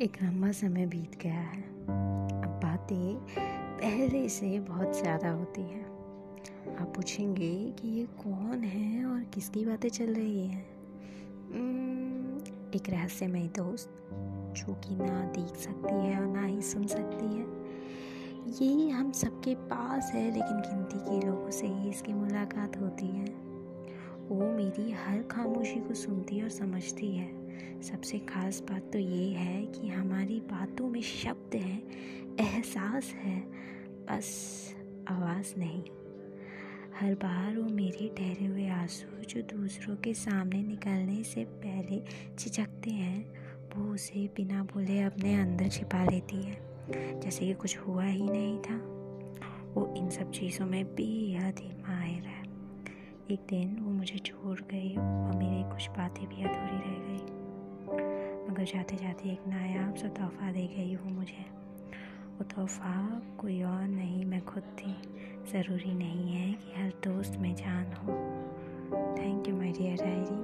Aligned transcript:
एक 0.00 0.16
लंबा 0.22 0.50
समय 0.52 0.86
बीत 0.86 1.18
गया 1.22 1.40
है। 1.40 1.62
अब 2.42 2.60
बातें 2.62 3.14
पहले 3.78 4.28
से 4.28 4.60
बहुत 4.60 4.96
ज़्यादा 4.96 5.30
होती 5.30 5.62
हैं। 5.62 5.84
आप 6.76 6.92
पूछेंगे 6.96 7.72
कि 7.78 7.88
ये 7.88 8.04
कौन 8.04 8.64
है 8.64 9.04
और 9.04 9.20
किसकी 9.20 9.64
बातें 9.64 9.88
चल 9.88 10.14
रही 10.14 10.46
हैं? 10.46 10.64
एक 12.74 12.90
रहस्यमय 12.90 13.42
दोस्त, 13.42 13.90
जो 14.56 14.74
कि 14.74 14.94
ना 14.94 15.24
देख 15.24 15.56
सकती 15.56 15.94
है 15.94 16.20
और 16.20 16.26
ना 16.26 16.44
ही 16.44 16.62
सुन 16.62 16.86
सकती 16.86 17.26
है। 17.26 17.62
ये 18.62 18.90
हम 18.90 19.12
सबके 19.12 19.54
पास 19.54 20.12
है, 20.14 20.24
लेकिन 20.24 20.56
गिनती 20.56 20.98
के 20.98 21.26
लोगों 21.26 21.50
से 21.50 21.66
ही 21.66 21.90
इसकी 21.90 22.12
मुलाकात 22.12 22.80
होती 22.80 23.06
है। 23.06 23.21
वो 24.32 24.52
मेरी 24.52 24.90
हर 24.90 25.22
खामोशी 25.22 25.80
को 25.80 25.94
सुनती 25.94 26.42
और 26.42 26.48
समझती 26.48 27.16
है। 27.16 27.42
सबसे 27.82 28.18
ख़ास 28.18 28.60
बात 28.60 28.90
तो 28.92 28.98
ये 28.98 29.28
है 29.28 29.66
कि 29.66 29.88
हमारी 29.88 30.40
बातों 30.40 30.88
में 30.88 31.02
शब्द 31.02 31.54
हैं, 31.54 31.82
एहसास 32.40 33.12
है, 33.12 33.40
बस 34.10 34.30
आवाज़ 35.08 35.58
नहीं। 35.58 35.82
हर 37.00 37.14
बार 37.14 37.56
वो 37.56 37.68
मेरे 37.68 38.14
ठहरे 38.18 38.46
हुए 38.46 38.68
आँसू 38.68 39.24
जो 39.24 39.42
दूसरों 39.42 39.96
के 39.96 40.14
सामने 40.14 40.62
निकलने 40.62 41.24
से 41.24 41.44
पहले 41.44 42.02
झिझकते 42.38 42.90
हैं, 42.90 43.34
वो 43.76 43.94
उसे 43.94 44.26
बिना 44.36 44.62
बोले 44.62 45.00
अपने 45.00 45.34
अंदर 45.34 45.68
छिपा 45.68 46.04
लेती 46.04 46.42
है, 46.42 46.58
जैसे 47.20 47.46
कि 47.46 47.54
कुछ 47.54 47.78
हुआ 47.78 48.04
ही 48.04 48.22
नहीं 48.22 48.58
था। 48.58 48.76
वो 49.74 49.94
इन 49.96 50.10
सब 50.10 50.30
चीज़ों 50.30 50.66
में 50.66 50.84
है 50.84 51.31
एक 53.32 53.40
दिन 53.50 53.76
वो 53.80 53.90
मुझे 53.90 54.18
छोड़ 54.18 54.60
गई 54.60 54.96
और 54.96 55.36
मेरी 55.36 55.70
कुछ 55.70 55.88
बातें 55.88 56.28
भी 56.28 56.34
अधूरी 56.34 56.78
रह 56.78 56.98
गई। 57.08 57.42
मगर 58.50 58.64
जाते 58.64 58.96
जाते 58.96 59.28
एक 59.28 59.40
नायाब 59.48 59.94
सा 59.94 60.08
तोहफ़ा 60.08 60.52
दे 60.52 60.66
गई 60.66 60.96
वो 60.96 61.10
मुझे। 61.10 61.44
वो 62.38 62.44
तोहफ़ा 62.44 63.22
कोई 63.38 63.62
और 63.62 63.88
नहीं, 63.88 64.24
मैं 64.24 64.44
खुद 64.44 64.62
थी। 64.62 64.92
ज़रूरी 65.52 65.94
नहीं 65.94 66.32
है 66.32 66.52
कि 66.52 66.82
हर 66.82 66.88
दोस्त 66.88 67.36
में 67.38 67.54
जान 67.54 67.84
हो। 67.84 68.08
Thank 69.18 69.48
you 69.48 69.56
my 69.56 69.72
dear 69.72 69.96
diary 69.96 70.41